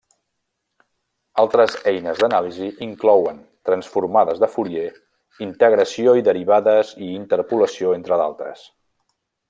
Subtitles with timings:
[1.43, 3.37] Altres eines d'anàlisi inclouen
[3.69, 4.89] transformades de Fourier,
[5.49, 8.67] integració i derivades i interpolació entre d'altres.